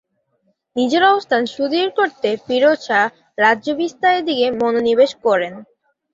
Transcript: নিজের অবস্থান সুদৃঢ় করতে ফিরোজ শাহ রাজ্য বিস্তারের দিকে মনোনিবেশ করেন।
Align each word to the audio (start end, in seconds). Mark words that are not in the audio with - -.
নিজের 0.75 1.03
অবস্থান 1.03 1.41
সুদৃঢ় 1.45 1.89
করতে 1.99 2.29
ফিরোজ 2.45 2.79
শাহ 2.87 3.05
রাজ্য 3.37 3.67
বিস্তারের 3.79 4.23
দিকে 4.25 4.45
মনোনিবেশ 4.61 5.11
করেন। 5.25 5.53